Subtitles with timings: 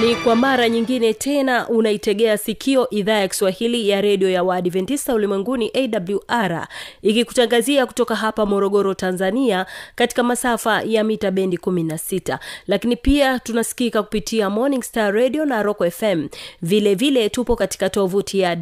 [0.00, 5.72] ni kwa mara nyingine tena unaitegea sikio idhaa ya kiswahili ya redio ya waadventista ulimwenguni
[5.74, 6.66] awr
[7.02, 14.50] ikikutangazia kutoka hapa morogoro tanzania katika masafa ya mita bendi 16 lakini pia tunasikika kupitia
[14.50, 16.28] morning star radio na rock fm
[16.62, 18.56] vile vile tupo katika tovuti ya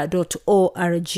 [0.00, 1.08] www.awr.org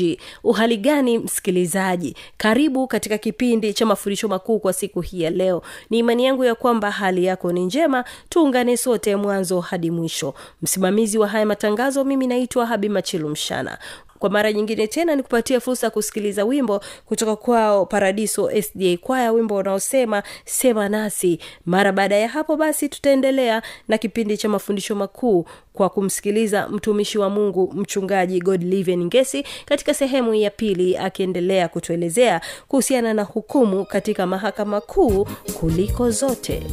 [0.43, 2.15] uhali gani msikilizaji?
[2.37, 5.61] Karibu katika kipindi cha mafundisho makuu kwa siku hii ya leo.
[5.89, 10.33] Ni imani yangu ya kwamba hali yako ni njema tuungane sote mwanzo hadi mwisho.
[10.61, 13.77] Msimamizi wa haya matangazo mimi naitwa habi machilu mshana
[14.21, 19.31] kwa mara nyingine tena ni kupatia fursa ya kusikiliza wimbo kutoka kwao paradiso sda kwaya
[19.31, 21.39] wimbo unaosema sema nasi.
[21.65, 27.29] Mara baada ya hapo basi tutaendelea na kipindi cha mafundisho makuu kwa kumsikiliza mtumishi wa
[27.29, 34.81] mungu mchungaji godliven ngesi katika sehemu ya pili akiendelea kutuelezea kuhusiana na hukumu katika mahakama
[34.81, 35.27] kuu
[35.59, 36.63] kuliko zote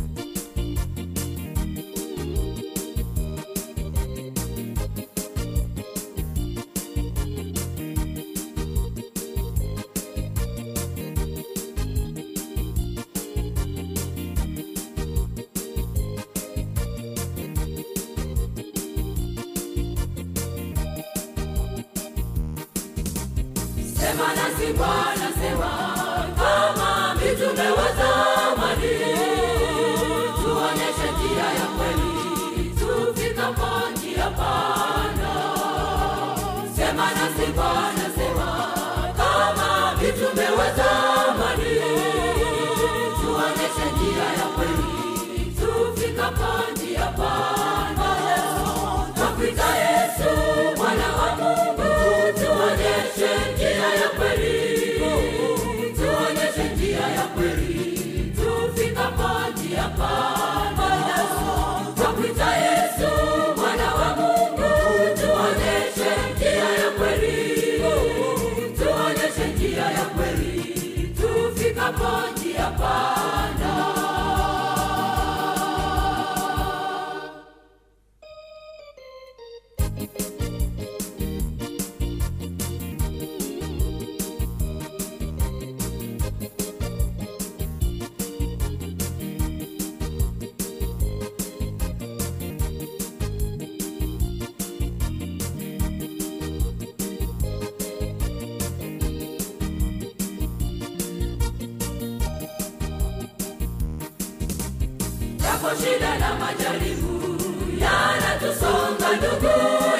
[105.68, 107.36] yako shida na majaribu
[107.80, 109.46] yanatusonga ndugu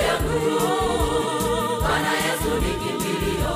[0.06, 0.60] yangu.
[1.80, 3.54] Bwana yesu ni kimbilio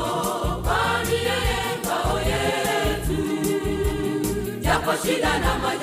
[0.62, 3.18] kwani yeye ngao yetu.
[4.68, 5.81] Yako shida na majaribu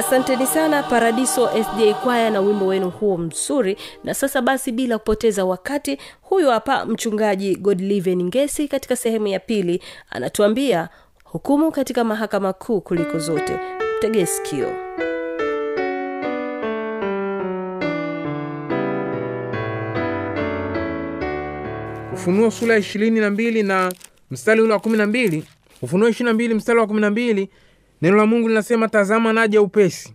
[0.00, 3.76] asanteni sana paradiso sda kwaya na wimbo wenu huo mzuri.
[4.04, 9.82] Na sasa basi bila kupoteza wakati huyu hapa mchungaji godliven ngesi katika sehemu ya pili
[10.10, 10.88] anatuambia
[11.24, 13.58] hukumu katika mahakama kuu kuliko zote.
[14.00, 14.68] Tegee sikio.
[22.14, 23.92] Ufunuo sura ishirini na mbili na
[24.30, 25.44] mstari ule wa kumi na mbili.
[25.82, 27.50] Ufunuo ishirini mbili mstari wa kumi na mbili
[28.02, 30.14] neno la mungu linasema tazama naja upesi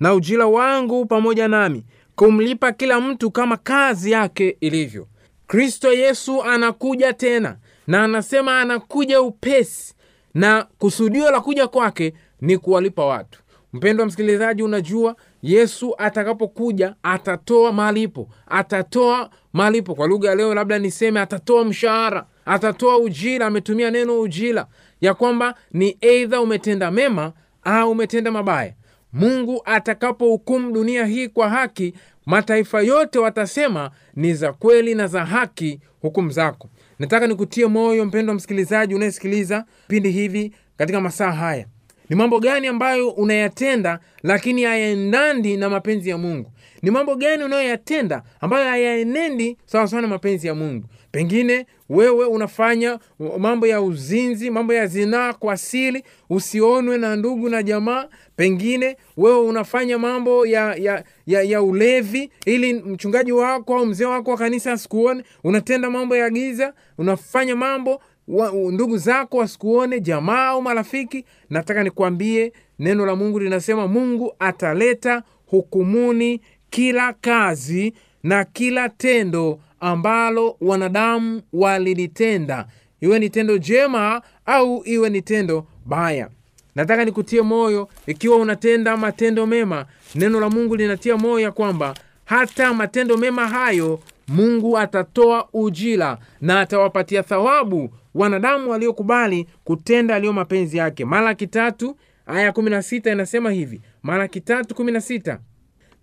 [0.00, 1.84] na ujira wangu pamoja nami
[2.16, 5.06] kumlipa kila mtu kama kazi yake ilivyo.
[5.46, 9.94] Kristo yesu anakuja tena na anasema anakuja upesi
[10.34, 13.40] na kusudio la kuja kwake ni kuwalipa watu.
[13.72, 19.94] Mpendo wa msikilizaji unajua yesu atakapokuja atatoa malipo atatoa malipo.
[19.94, 24.66] Kwa lugha ya leo labda niseme atatoa mshahara atatoa ujira ametumia neno ujira
[25.04, 27.32] ya kwamba ni eidha umetenda mema
[27.64, 28.74] au umetenda mabaya.
[29.12, 31.94] Mungu atakapohukumu dunia hii kwa haki
[32.26, 36.68] mataifa yote watasema ni za kweli na za haki hukumu zako.
[36.98, 41.66] Nataka nikutie moyo mpendo wa msikilizaji unayesikiliza vipindi hivi katika masaa haya.
[42.08, 46.52] Ni mambo gani ambayo unayatenda lakini hayaendandi na mapenzi ya mungu?
[46.82, 50.86] Ni mambo gani unayoyatenda ambayo hayaenendi sawasawa na mapenzi ya mungu
[51.18, 52.98] pengine wewe unafanya
[53.38, 58.08] mambo ya uzinzi mambo ya zinaa kwa siri usionwe na ndugu na jamaa.
[58.36, 64.30] Pengine wewe unafanya mambo ya ya, ya, ya ulevi ili mchungaji wako au mzee wako
[64.30, 65.22] wa kanisa asikuone.
[65.44, 71.24] Unatenda mambo ya giza unafanya mambo wa, ndugu zako wasikuone jamaa au marafiki.
[71.50, 76.40] Nataka nikwambie neno la mungu linasema mungu ataleta hukumuni
[76.70, 82.66] kila kazi na kila tendo ambalo wanadamu walilitenda.
[83.00, 86.28] Iwe ni tendo jema au iwe ni tendo baya.
[86.74, 91.94] Nataka nikutie moyo ikiwa unatenda matendo mema neno la mungu linatia moyo ya kwamba
[92.24, 100.76] hata matendo mema hayo mungu atatoa ujira na atawapatia thawabu wanadamu waliokubali kutenda aliyo mapenzi
[100.76, 101.04] yake.
[101.04, 101.96] Malaki tatu
[102.26, 103.80] aya kumi na sita inasema hivi.
[104.02, 105.38] Malaki tatu kumi na sita.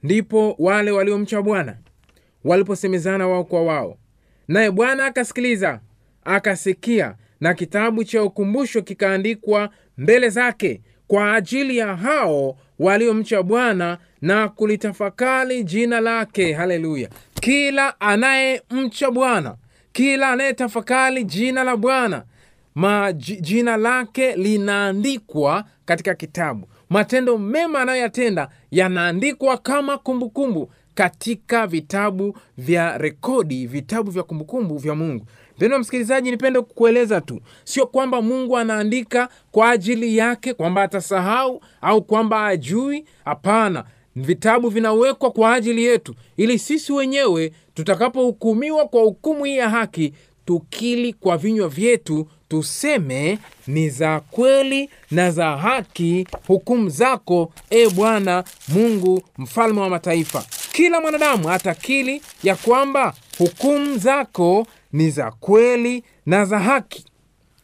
[0.04, 1.78] Ndipo wale waliomcha bwana
[2.43, 3.97] waliposemezana wao kwa wao.
[4.47, 5.79] Naye bwana akasikiliza
[6.23, 14.49] akasikia na kitabu cha ukumbusho kikaandikwa mbele zake kwa ajili ya hao waliomcha bwana na
[14.49, 16.54] kulitafakari jina lake.
[16.54, 17.09] Haleluya!
[17.33, 19.56] Kila anayemcha bwana
[19.92, 22.23] kila anayetafakari jina la bwana
[23.42, 26.68] jina lake linaandikwa katika kitabu.
[26.89, 34.95] Matendo mema anayoyatenda yanaandikwa kama kumbukumbu kumbu katika vitabu vya rekodi vitabu vya kumbukumbu vya
[34.95, 35.26] mungu.
[35.57, 42.02] Mpendwa msikilizaji nipende kukueleza tu sio kwamba mungu anaandika kwa ajili yake kwamba atasahau au
[42.02, 43.83] kwamba ajui hapana
[44.16, 50.14] vitabu vinawekwa kwa ajili yetu ili sisi wenyewe tutakapohukumiwa kwa hukumu hii ya haki
[50.45, 58.44] tukili kwa vinywa vyetu tuseme ni za kweli na za haki hukumu zako e bwana
[58.68, 66.45] mungu mfalme wa mataifa kila mwanadamu atakili ya kwamba hukumu zako ni za kweli na
[66.45, 67.06] za haki.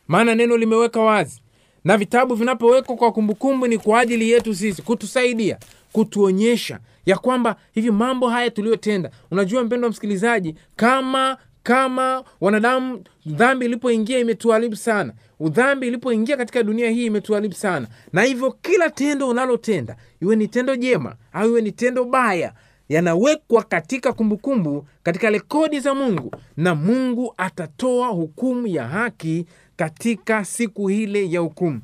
[0.08, 1.42] Maana neno limeweka wazi.
[1.84, 5.58] Na vitabu vinapowekwa kwa kumbukumbu ni kwa ajili yetu sisi kutusaidia
[5.92, 9.12] kutuonyesha ya kwamba hivi mambo haya tuliyotenda.
[9.32, 15.14] Unajua mpendo wa msikilizaji kama kama wanadamu dhambi ilipoingia imetuharibu sana.
[15.40, 17.88] Udhambi ilipoingia katika dunia hii imetuharibu sana.
[18.14, 22.54] Na hivyo kila tendo unalotenda iwe ni tendo jema au iwe ni tendo baya
[22.90, 30.46] yanawekwa katika kumbukumbu kumbu, katika rekodi za mungu na mungu atatoa hukumu ya haki katika
[30.46, 31.82] siku ile ya hukumu.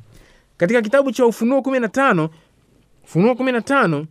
[0.57, 2.29] Katika kitabu cha ufunuo 15
[3.03, 4.05] ufunuo 15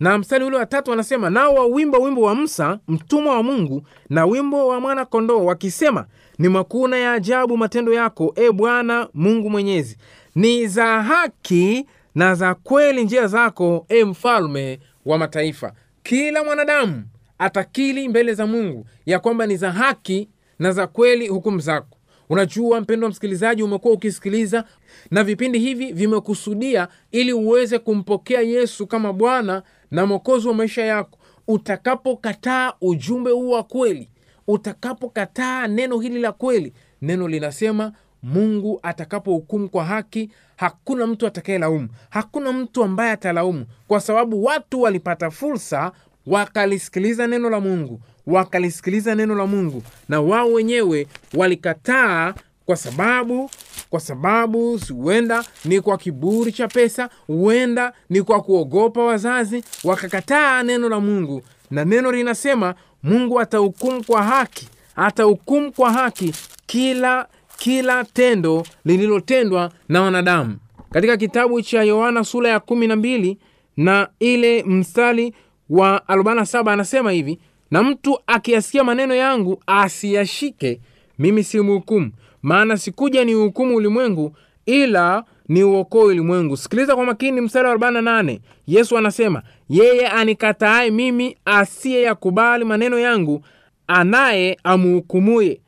[0.00, 4.26] na mstari ule wa tatu wanasema nao wawimba wimbo wa msa mtumwa wa mungu na
[4.26, 6.06] wimbo wa mwana kondoo wakisema
[6.38, 9.96] ni makuu na ya ajabu matendo yako e bwana mungu mwenyezi.
[10.34, 15.72] Ni za haki na za kweli njia zako e mfalme wa mataifa
[16.02, 17.04] kila mwanadamu
[17.38, 20.28] atakili mbele za mungu ya kwamba ni za haki
[20.58, 21.96] na za kweli hukumu zako.
[22.28, 24.64] Unajua mpendo wa msikilizaji umekuwa ukisikiliza
[25.10, 31.18] na vipindi hivi vimekusudia ili uweze kumpokea yesu kama bwana na mwokozi wa maisha yako.
[31.48, 34.08] Utakapokataa ujumbe huu wa kweli
[34.46, 37.92] utakapokataa neno hili la kweli neno linasema
[38.22, 40.30] mungu atakapohukumu kwa haki
[40.60, 45.92] hakuna mtu atakayelaumu hakuna mtu ambaye atalaumu kwa sababu watu walipata fursa
[46.26, 52.34] wakalisikiliza neno la mungu wakalisikiliza neno la mungu na wao wenyewe walikataa
[52.66, 53.50] kwa sababu
[53.90, 60.88] kwa sababu huenda ni kwa kiburi cha pesa huenda ni kwa kuogopa wazazi wakakataa neno
[60.88, 61.42] la mungu.
[61.70, 66.34] Na neno linasema mungu atahukumu kwa haki atahukumu kwa haki
[66.66, 67.26] kila
[67.64, 70.56] kila tendo lililotendwa na wanadamu.
[70.90, 73.38] Katika kitabu cha yohana sura ya kumi na mbili
[73.76, 75.34] na ile mstari
[75.70, 77.38] wa 47 anasema hivi
[77.70, 80.80] na mtu akiyasikia maneno yangu asiyashike
[81.18, 82.10] mimi si mhukumu
[82.42, 84.36] maana sikuja ni uhukumu ulimwengu
[84.66, 86.56] ila ni uokoe ulimwengu.
[86.56, 93.42] Sikiliza kwa makini mstari wa 48 yesu anasema yeye anikataaye mimi asiye yakubali maneno yangu
[93.86, 95.60] anaye amuhukumuye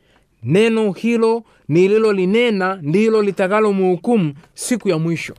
[0.43, 5.35] neno hilo nililolinena ndilo litakalomhukumu siku ya mwisho.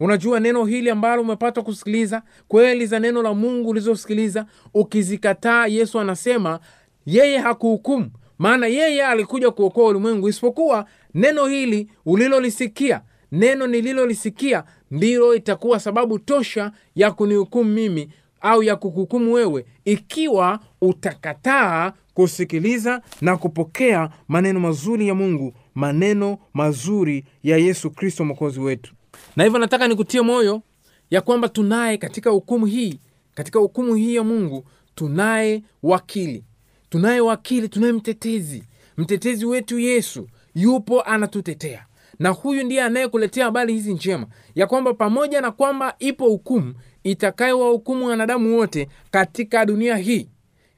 [0.00, 6.60] Unajua neno hili ambalo umepata kusikiliza kweli za neno la mungu ulizosikiliza ukizikataa yesu anasema
[7.06, 8.10] yeye hakuhukumu.
[8.38, 10.28] Maana yeye alikuja kuokoa ulimwengu.
[10.28, 13.00] Isipokuwa neno hili ulilolisikia
[13.32, 18.08] neno nililolisikia ndilo itakuwa sababu tosha ya kunihukumu mimi
[18.40, 27.24] au ya kukuhukumu wewe ikiwa utakataa kusikiliza na kupokea maneno mazuri ya mungu maneno mazuri
[27.42, 28.94] ya yesu kristo mwokozi wetu.
[29.36, 30.62] Na hivyo nataka nikutie moyo
[31.10, 32.98] ya kwamba tunaye katika hukumu hii
[33.34, 34.64] katika hukumu hii ya mungu
[34.94, 36.44] tunaye wakili.
[36.88, 38.62] Tunaye wakili tunaye mtetezi.
[38.96, 41.86] Mtetezi wetu yesu yupo anatutetea.
[42.18, 48.06] Na huyu ndiye anayekuletea habari hizi njema ya kwamba pamoja na kwamba ipo hukumu itakayowahukumu
[48.06, 50.28] wanadamu wote katika dunia hii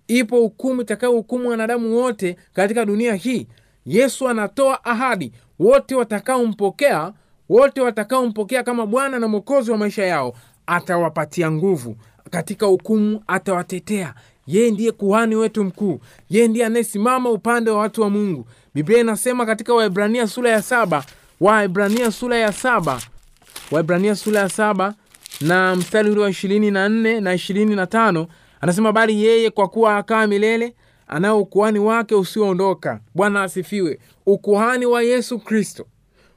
[0.09, 3.47] ipo hukumu itakayohukumu wanadamu wote katika dunia hii
[3.88, 7.12] yesu anatoa ahadi wote watakaompokea
[7.49, 10.35] wote watakaompokea kama bwana na mwokozi wa maisha yao
[10.66, 11.97] atawapatia nguvu.
[12.30, 14.14] Katika hukumu atawatetea.
[14.47, 16.00] Yeye ndiye kuhani wetu mkuu.
[16.30, 18.47] Yeye ndiye anayesimama upande wa watu wa mungu.
[18.75, 21.04] Biblia inasema katika waibrania sura ya saba
[21.40, 23.00] waibrania sura ya saba
[23.71, 24.95] waibrania sura ya saba
[25.40, 28.26] na mstari ule wa ishirini na nne na ishirini na tano
[28.61, 30.75] anasema bali yeye kwa kuwa akaa milele
[31.09, 33.00] anao ukuhani wake usioondoka.
[33.15, 33.99] Bwana asifiwe.
[34.27, 35.87] Ukuhani wa yesu kristo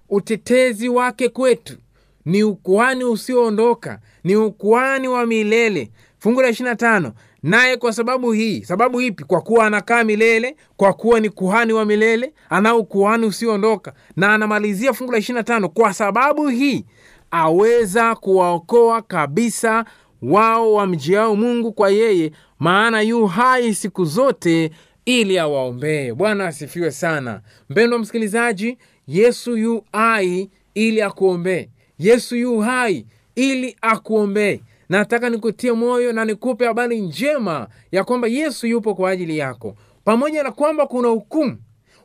[0.09, 1.77] utetezi wake kwetu
[2.25, 5.91] ni ukuhani usioondoka ni ukuhani wa milele.
[6.19, 7.13] Fungu la ishirina tano
[7.43, 9.23] naye kwa sababu hii sababu ipi?
[9.23, 13.93] Kwa kuwa anakaa milele kwa kuwa ni kuhani wa milele anao ukuhani usioondoka.
[14.15, 16.85] Na anamalizia fungu la ishirina tano kwa sababu hii
[17.31, 19.85] aweza kuwaokoa kabisa
[20.21, 24.71] wao wamjiao mungu kwa yeye maana yu hai siku zote
[25.05, 26.13] ili awaombee.
[26.13, 27.41] Bwana asifiwe sana.
[27.69, 28.77] Mpendwa msikilizaji
[29.07, 31.69] yesu yu hai ili akuombee.
[31.99, 34.61] Yesu yu hai ili akuombee.
[34.89, 39.75] Nataka nikutie moyo na nikupe habari njema ya kwamba yesu yupo kwa ajili yako.
[40.03, 41.57] Pamoja na kwamba kuna hukumu.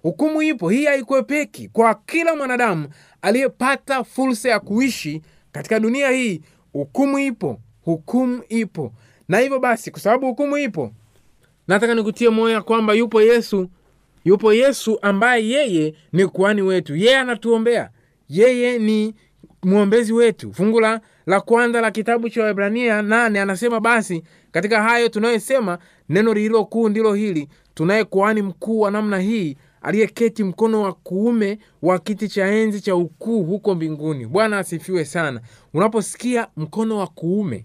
[0.03, 0.69] Hukumu ipo.
[0.71, 2.89] Hii haikuepeki kwa kila mwanadamu
[3.23, 5.23] aliyepata fursa ya kuishi
[5.53, 6.41] katika dunia hii.
[6.73, 7.61] Hukumu ipo.
[7.85, 8.93] Hukumu ipo
[9.29, 10.93] na hivyo basi kwa sababu hukumu ipo
[11.69, 13.69] nataka nikutie moyo ya kwamba yupo yesu
[14.25, 16.97] yupo yesu ambaye yeye ni kuhani wetu.
[16.97, 17.91] Yeye anatuombea.
[18.29, 19.15] Yeye ni
[19.63, 20.53] mwombezi wetu.
[20.53, 20.81] Fungu
[21.27, 25.79] la kwanza la kitabu cha waibrania nane anasema basi katika hayo tunayosema
[26.09, 31.59] neno lililo kuu ndilo hili tunaye kuhani mkuu wa namna hii aliyeketi mkono wa kuume
[31.83, 34.27] wa kiti cha enzi cha ukuu huko mbinguni.
[34.27, 35.41] Bwana asifiwe sana.
[35.75, 37.65] Unaposikia mkono wa kuume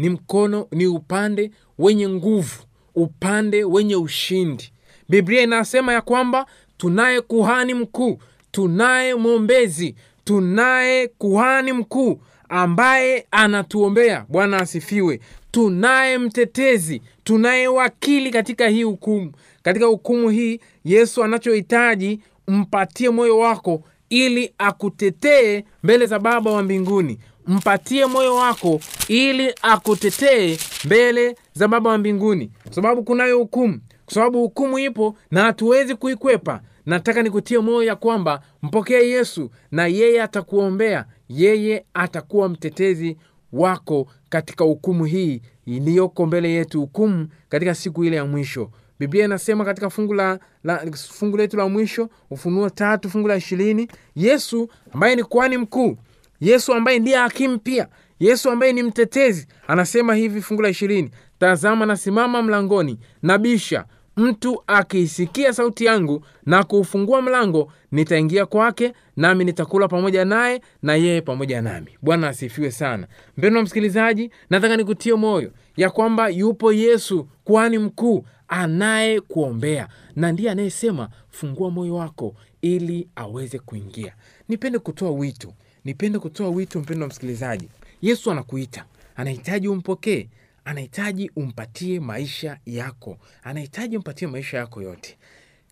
[0.00, 2.62] ni mkono ni upande wenye nguvu
[2.94, 4.72] upande wenye ushindi.
[5.08, 6.46] Biblia inasema ya kwamba
[6.78, 8.18] tunaye kuhani mkuu
[8.50, 14.26] tunaye mwombezi tunaye kuhani mkuu ambaye anatuombea.
[14.28, 15.20] Bwana asifiwe.
[15.50, 19.32] Tunaye mtetezi tunaye wakili katika hii hukumu.
[19.62, 27.18] Katika hukumu hii yesu anachohitaji mpatie moyo wako ili akutetee mbele za baba wa mbinguni
[27.46, 32.50] mpatie moyo wako ili akutetee mbele za baba wa mbinguni.
[32.64, 33.80] Kwa sababu kunayo hukumu.
[34.04, 36.60] Kwa sababu hukumu ipo na hatuwezi kuikwepa.
[36.86, 41.04] Nataka nikutie moyo ya kwamba mpokee yesu na yeye atakuombea.
[41.28, 43.16] Yeye atakuwa mtetezi
[43.52, 46.80] wako katika hukumu hii iliyoko mbele yetu.
[46.80, 48.70] Hukumu katika siku ile ya mwisho.
[48.98, 53.88] Biblia inasema katika fungu la, la fungu letu la mwisho ufunuo tatu fungu la ishirini
[54.16, 55.96] yesu ambaye ni kuhani mkuu
[56.40, 57.88] yesu ambaye ndiye hakimu pia.
[58.20, 59.46] Yesu ambaye ni mtetezi.
[59.68, 63.84] Anasema hivi fungu la ishirini tazama nasimama mlangoni nabisha.
[64.16, 71.20] Mtu akiisikia sauti yangu na kuufungua mlango nitaingia kwake nami nitakula pamoja naye na yeye
[71.20, 71.90] pamoja nami.
[72.02, 73.06] Bwana asifiwe sana.
[73.36, 81.08] Mpendo msikilizaji nataka nikutie moyo ya kwamba yupo yesu kuhani mkuu anayekuombea na ndiye anayesema
[81.28, 84.14] fungua moyo wako ili aweze kuingia.
[84.48, 85.52] Nipende kutoa wito
[85.84, 87.68] nipende kutoa wito mpendo wa msikilizaji.
[88.02, 88.84] Yesu anakuita.
[89.16, 90.28] Anahitaji umpokee.
[90.64, 93.18] Anahitaji umpatie maisha yako.
[93.42, 95.18] Anahitaji umpatie maisha yako yote.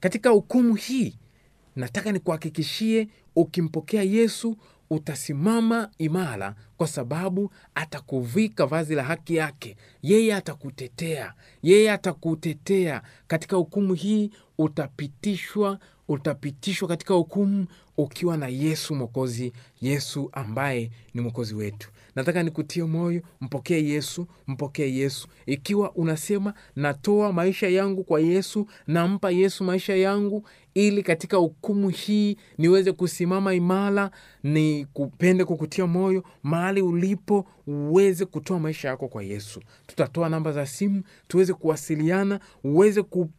[0.00, 1.14] Katika hukumu hii
[1.76, 4.56] nataka nikuhakikishie ukimpokea yesu
[4.90, 9.76] utasimama imara kwa sababu atakuvika vazi la haki yake.
[10.02, 11.34] Yeye atakutetea.
[11.62, 13.02] Yeye atakutetea.
[13.26, 17.66] Katika hukumu hii utapitishwa utapitishwa katika hukumu
[17.98, 21.90] ukiwa na yesu mwokozi yesu ambaye ni mwokozi wetu.
[22.14, 25.28] Nataka nikutie moyo mpokee yesu mpokee yesu.
[25.46, 32.36] Ikiwa unasema natoa maisha yangu kwa yesu nampa yesu maisha yangu ili katika hukumu hii
[32.58, 34.10] niweze kusimama imara
[34.42, 39.60] ni kupende kukutia moyo mahali ulipo uweze kutoa maisha yako kwa yesu.
[39.86, 43.30] Tutatoa namba za simu tuweze kuwasiliana uweze ku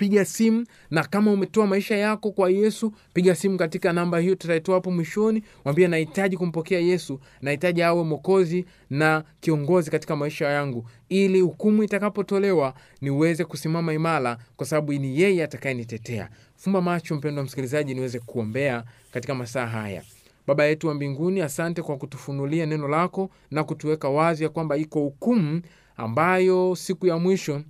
[0.00, 4.74] piga simu na kama umetoa maisha yako kwa yesu piga simu katika namba hiyo tutaitoa
[4.74, 5.42] hapo mwishoni.
[5.64, 10.88] Mwambie nahitaji kumpokea yesu nahitaji awe mwokozi na kiongozi katika maisha yangu.
[11.08, 16.28] Ili hukumu itakapotolewa niweze kusimama imara kwa sababu ni yeye atakayenitetea.
[16.56, 20.02] Fumba macho mpendo msikilizaji niweze kuombea katika masaa haya.
[20.46, 25.00] Baba yetu wa mbinguni asante kwa kutufunulia neno lako na kutuweka wazi ya kwamba iko
[25.00, 25.62] hukumu
[25.96, 27.62] ambayo siku ya mwisho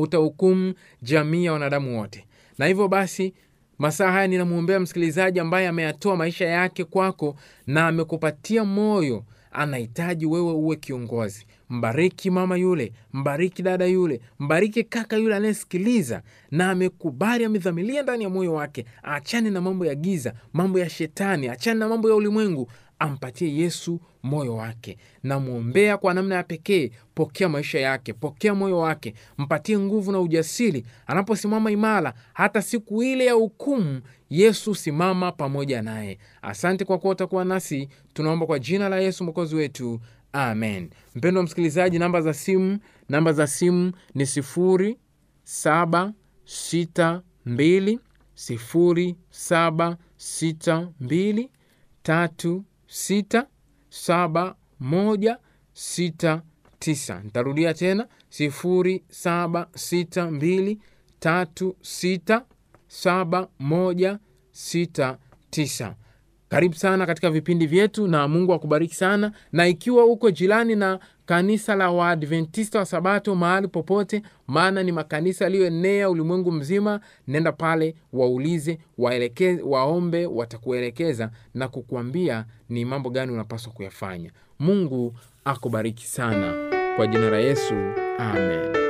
[0.00, 2.24] utahukumu jamii ya wanadamu wote.
[2.58, 3.34] Na hivyo basi
[3.78, 7.36] masaa haya ninamwombea msikilizaji ambaye ameyatoa maisha yake kwako
[7.66, 11.46] na amekupatia moyo anahitaji wewe uwe kiongozi.
[11.70, 18.30] Mbariki mama yule mbariki dada yule mbariki kaka yule anayesikiliza na amekubali amedhamilia ndani ya
[18.30, 18.84] moyo wake.
[19.02, 24.00] Achane na mambo ya giza mambo ya shetani achane na mambo ya ulimwengu ampatie yesu
[24.22, 24.98] moyo wake.
[25.22, 30.84] Namwombea kwa namna ya pekee pokea maisha yake pokea moyo wake mpatie nguvu na ujasiri.
[31.06, 36.18] Anaposimama imara hata siku ile ya hukumu yesu simama pamoja naye.
[36.42, 37.88] Asante kwa kuwa utakuwa nasi.
[38.14, 40.00] Tunaomba kwa jina la yesu mwokozi wetu.
[40.32, 40.90] Amen.
[41.14, 44.96] Mpendo wa msikilizaji namba za simu namba za simu ni sifuri
[45.44, 46.12] saba
[46.44, 48.00] sita mbili
[48.34, 51.50] sifuri saba sita mbili
[52.02, 53.46] tatu sita
[53.88, 55.38] saba moja
[55.72, 56.42] sita
[56.78, 57.20] tisa.
[57.24, 60.78] Nitarudia tena sifuri saba sita mbili
[61.18, 62.44] tatu sita
[62.88, 64.18] saba moja
[64.52, 65.18] sita
[65.50, 65.94] tisa.
[66.48, 69.32] Karibu sana katika vipindi vyetu na mungu akubariki sana.
[69.52, 75.44] Na ikiwa uko jirani na kanisa la waadventista wa sabato mahali popote maana ni makanisa
[75.44, 77.00] yaliyoenea ulimwengu mzima.
[77.28, 84.30] Nenda pale waulize waeleke, waombe watakuelekeza na kukuambia ni mambo gani unapaswa kuyafanya.
[84.58, 85.14] Mungu
[85.44, 86.54] akubariki sana.
[86.96, 87.74] Kwa jina la yesu
[88.18, 88.89] amen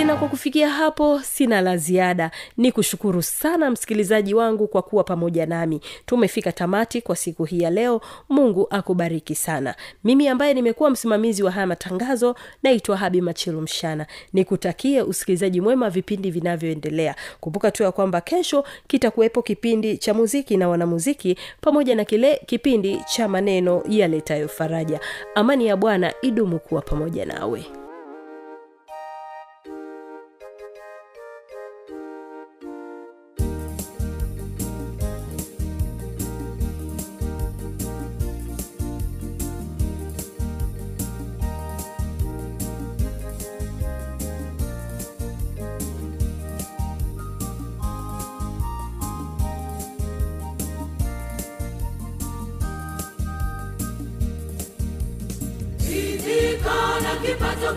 [0.00, 2.30] basi na kwa kufikia hapo sina la ziada.
[2.56, 5.80] Ni kushukuru sana msikilizaji wangu kwa kuwa pamoja nami.
[6.06, 8.00] Tumefika tamati kwa siku hii ya leo.
[8.28, 9.74] Mungu akubariki sana.
[10.04, 14.06] Mimi ambaye nimekuwa msimamizi wa haya matangazo naitwa habi machilu mshana.
[14.32, 17.14] Nikutakie usikilizaji mwema vipindi vinavyoendelea.
[17.40, 23.00] Kumbuka tu ya kwamba kesho kitakuwepo kipindi cha muziki na wanamuziki pamoja na kile kipindi
[23.14, 25.00] cha maneno yaletayo faraja.
[25.34, 27.60] Amani ya bwana idumu kuwa pamoja nawe.
[27.60, 27.79] Ridhika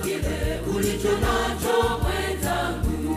[0.01, 3.15] kile ulicho nacho mwenzangu,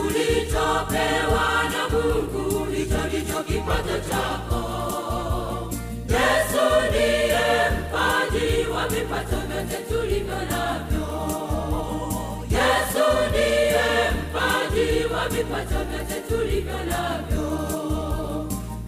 [0.00, 4.62] ulichopewa na Mungu, hicho ndicho kipato chako.
[6.08, 11.08] Yesu ndiye mpaji wa vipato vyote tulivyo navyo.
[12.50, 17.48] Yesu ndiye mpaji wa vipato vyote tulivyo navyo.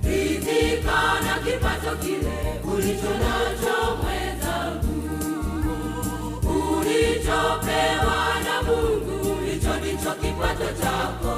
[0.04, 4.21] Ridhika na kipato kile ulicho nacho mwenzangu,
[7.22, 11.31] ulichopewa na Mungu, hicho ndicho kipato chako.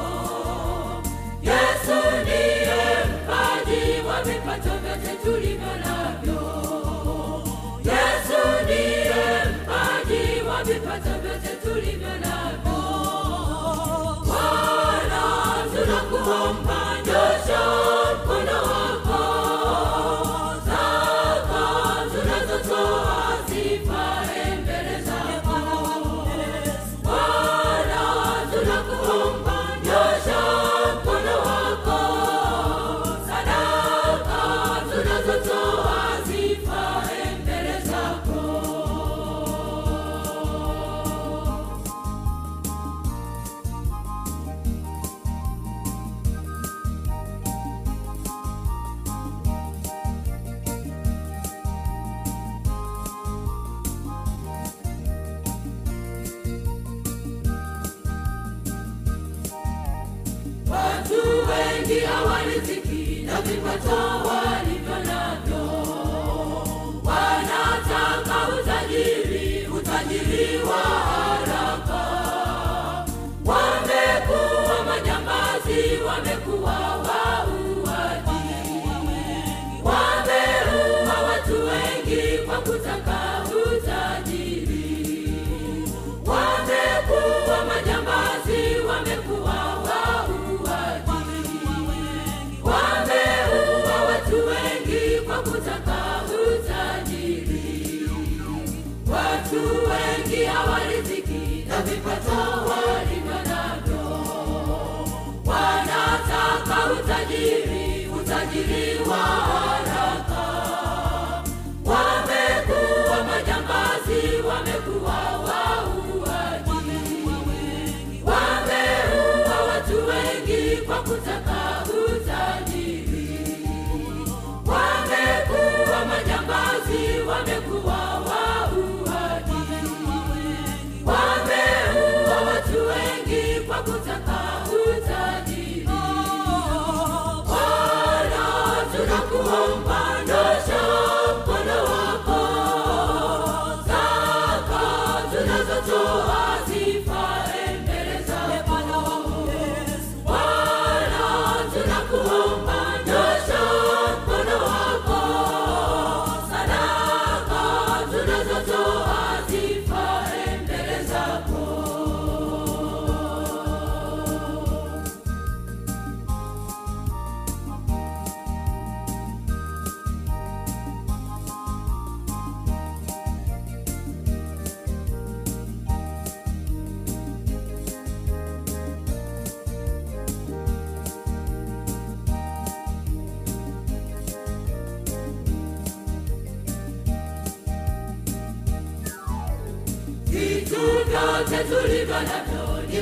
[61.89, 63.97] Wengi hawaridhiki na vipato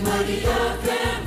[0.00, 1.21] mali yake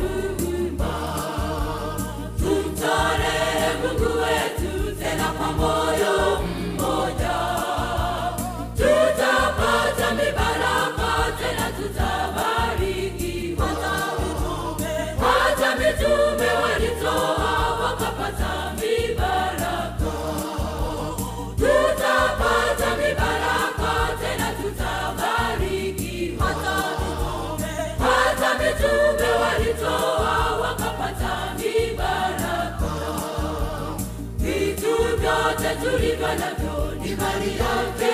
[35.65, 38.04] vyote tulivyo navyo ni mali yake.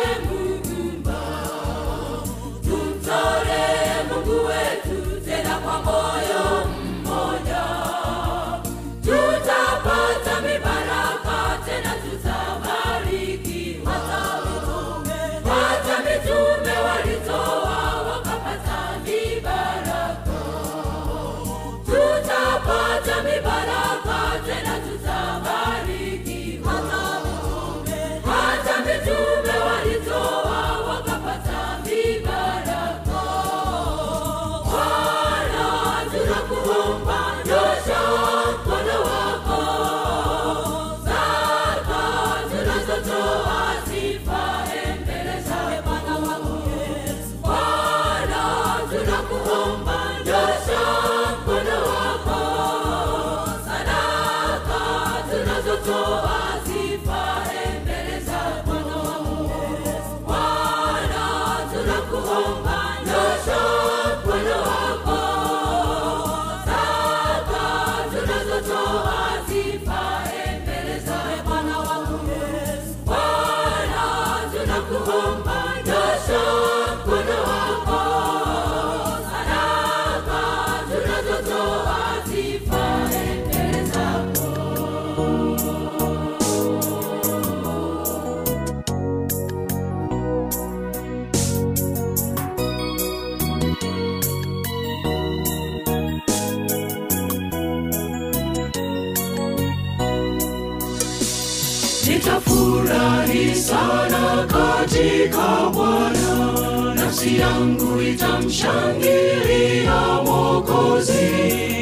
[103.62, 111.13] sana katika Bwana, nafsi yangu itamshangilia mokozi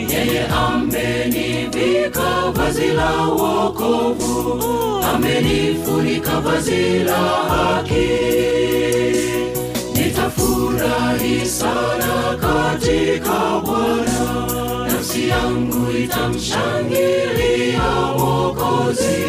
[0.09, 4.63] yeye amenivika vazi la wokovu,
[5.15, 8.09] amenifunika vazi la haki.
[9.93, 14.88] Nitafurahi sana katika Bwana
[15.29, 19.21] yangu itamshangilia Mwokozi,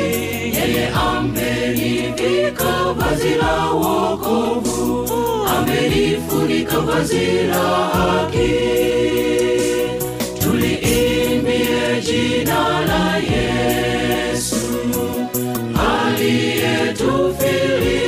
[0.57, 5.09] yeye amenivika vazi la wokovu,
[5.59, 7.63] amenifunika vazi la
[7.95, 8.51] haki.
[10.43, 14.57] Tuliimbie jina la Yesu
[16.01, 18.00] aliyetufilia